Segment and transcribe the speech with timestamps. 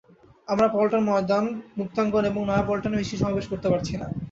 [0.47, 1.45] আমরা পল্টন ময়দান,
[1.79, 4.07] মুক্তাঙ্গন এবং নয়াপল্টনে মিছিল সমাবেশ করতে পারছি না।